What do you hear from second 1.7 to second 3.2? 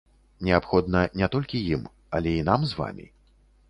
ім, але і нам з вамі.